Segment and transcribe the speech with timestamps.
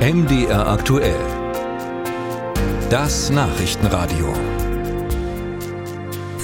[0.00, 1.20] MDR aktuell.
[2.88, 4.32] Das Nachrichtenradio.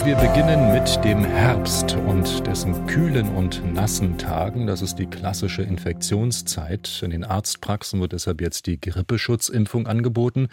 [0.05, 4.67] Wir beginnen mit dem Herbst und dessen kühlen und nassen Tagen.
[4.67, 7.01] Das ist die klassische Infektionszeit.
[7.03, 10.49] In den Arztpraxen wird deshalb jetzt die Grippeschutzimpfung angeboten.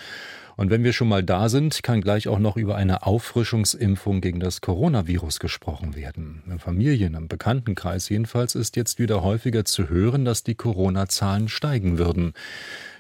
[0.56, 4.40] Und wenn wir schon mal da sind, kann gleich auch noch über eine Auffrischungsimpfung gegen
[4.40, 6.42] das Coronavirus gesprochen werden.
[6.48, 11.98] In Familien, im Bekanntenkreis jedenfalls ist jetzt wieder häufiger zu hören, dass die Corona-Zahlen steigen
[11.98, 12.34] würden.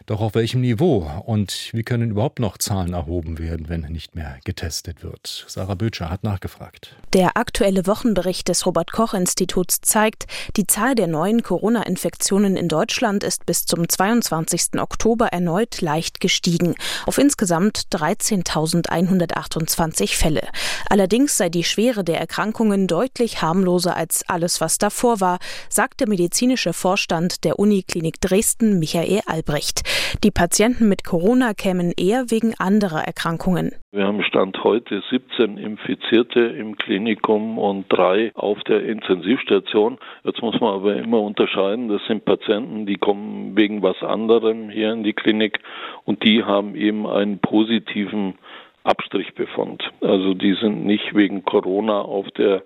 [0.06, 4.38] Doch auf welchem Niveau und wie können überhaupt noch Zahlen erhoben werden, wenn nicht mehr
[4.44, 5.46] getestet wird?
[5.48, 6.98] Sarah Bötscher hat nachgefragt.
[7.14, 10.26] Der aktuelle Wochenbericht des Robert Koch Instituts zeigt,
[10.58, 14.78] die Zahl der neuen Corona-Infektionen in Deutschland ist bis zum 22.
[14.80, 20.46] Oktober erneut leicht gestiegen, auf insgesamt 13.128 Fälle.
[20.90, 26.10] Allerdings sei die Schwere der Erkrankungen deutlich harmloser als alles, was davor war, sagt der
[26.10, 29.93] medizinische Vorstand der Uniklinik Dresden Michael Albrecht.
[30.24, 33.72] Die Patienten mit Corona kämen eher wegen anderer Erkrankungen.
[33.92, 40.00] Wir haben Stand heute 17 Infizierte im Klinikum und drei auf der Intensivstation.
[40.24, 44.94] Jetzt muss man aber immer unterscheiden, das sind Patienten, die kommen wegen was anderem hier
[44.94, 45.60] in die Klinik
[46.06, 48.36] und die haben eben einen positiven
[48.84, 49.84] Abstrichbefund.
[50.02, 52.64] Also die sind nicht wegen Corona auf der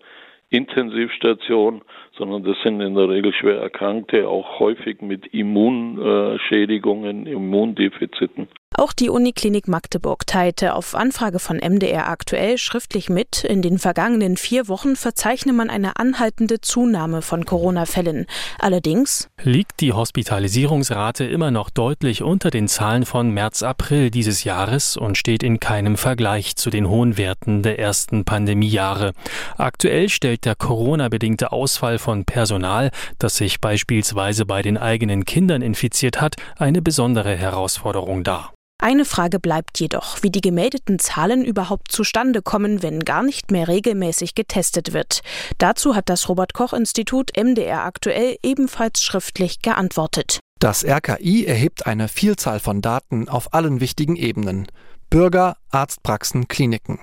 [0.50, 1.81] Intensivstation,
[2.17, 8.47] sondern das sind in der Regel schwer Erkrankte, auch häufig mit Immunschädigungen, Immundefiziten.
[8.75, 14.38] Auch die Uniklinik Magdeburg teilte auf Anfrage von MDR aktuell schriftlich mit, in den vergangenen
[14.38, 18.27] vier Wochen verzeichne man eine anhaltende Zunahme von Corona-Fällen.
[18.59, 24.95] Allerdings liegt die Hospitalisierungsrate immer noch deutlich unter den Zahlen von März, April dieses Jahres
[24.95, 29.13] und steht in keinem Vergleich zu den hohen Werten der ersten Pandemiejahre.
[29.57, 36.22] Aktuell stellt der Corona-bedingte Ausfall von Personal, das sich beispielsweise bei den eigenen Kindern infiziert
[36.22, 38.53] hat, eine besondere Herausforderung dar.
[38.81, 43.68] Eine Frage bleibt jedoch, wie die gemeldeten Zahlen überhaupt zustande kommen, wenn gar nicht mehr
[43.68, 45.19] regelmäßig getestet wird.
[45.57, 50.39] Dazu hat das Robert Koch Institut MDR aktuell ebenfalls schriftlich geantwortet.
[50.62, 54.68] Das RKI erhebt eine Vielzahl von Daten auf allen wichtigen Ebenen.
[55.09, 57.00] Bürger, Arztpraxen, Kliniken.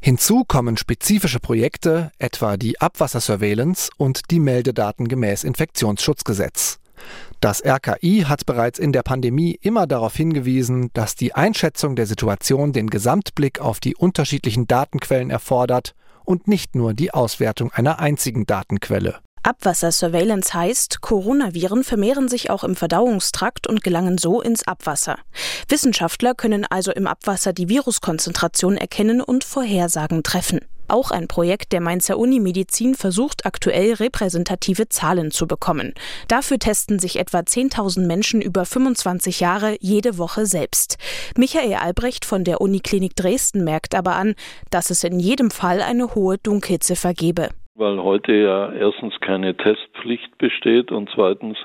[0.00, 6.78] Hinzu kommen spezifische Projekte, etwa die Abwassersurveillance und die Meldedaten gemäß Infektionsschutzgesetz.
[7.40, 12.72] Das RKI hat bereits in der Pandemie immer darauf hingewiesen, dass die Einschätzung der Situation
[12.72, 15.94] den Gesamtblick auf die unterschiedlichen Datenquellen erfordert
[16.24, 19.18] und nicht nur die Auswertung einer einzigen Datenquelle.
[19.44, 25.18] Abwassersurveillance heißt, Coronaviren vermehren sich auch im Verdauungstrakt und gelangen so ins Abwasser.
[25.68, 30.60] Wissenschaftler können also im Abwasser die Viruskonzentration erkennen und Vorhersagen treffen.
[30.86, 35.94] Auch ein Projekt der Mainzer Unimedizin versucht aktuell repräsentative Zahlen zu bekommen.
[36.28, 40.98] Dafür testen sich etwa 10.000 Menschen über 25 Jahre jede Woche selbst.
[41.36, 44.34] Michael Albrecht von der Uniklinik Dresden merkt aber an,
[44.70, 47.48] dass es in jedem Fall eine hohe Dunkelziffer gebe.
[47.74, 51.56] Weil heute ja erstens keine Testpflicht besteht und zweitens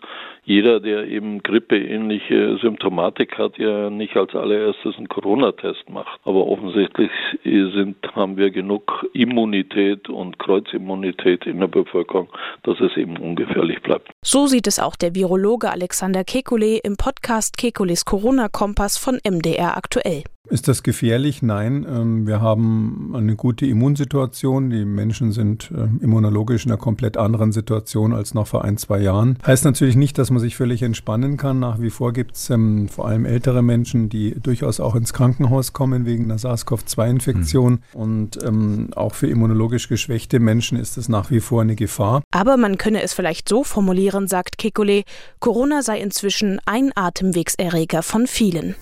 [0.43, 6.17] jeder, der eben grippeähnliche Symptomatik hat, ja nicht als allererstes einen Corona-Test macht.
[6.23, 7.11] Aber offensichtlich
[7.43, 12.29] sind, haben wir genug Immunität und Kreuzimmunität in der Bevölkerung,
[12.63, 14.09] dass es eben ungefährlich bleibt.
[14.23, 20.23] So sieht es auch der Virologe Alexander Kekulé im Podcast Kekules Corona-Kompass von MDR aktuell.
[20.49, 21.41] Ist das gefährlich?
[21.41, 21.85] Nein.
[21.89, 24.69] Ähm, wir haben eine gute Immunsituation.
[24.69, 28.99] Die Menschen sind ähm, immunologisch in einer komplett anderen Situation als noch vor ein, zwei
[28.99, 29.37] Jahren.
[29.45, 31.59] Heißt natürlich nicht, dass man sich völlig entspannen kann.
[31.59, 35.73] Nach wie vor gibt es ähm, vor allem ältere Menschen, die durchaus auch ins Krankenhaus
[35.73, 37.73] kommen wegen einer SARS-CoV-2-Infektion.
[37.73, 37.99] Mhm.
[37.99, 42.23] Und ähm, auch für immunologisch geschwächte Menschen ist es nach wie vor eine Gefahr.
[42.31, 45.03] Aber man könne es vielleicht so formulieren, sagt Kekulé,
[45.39, 48.75] Corona sei inzwischen ein Atemwegserreger von vielen.